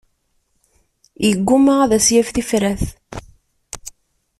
[1.25, 2.83] Yesguma ad s-yaf tifrat.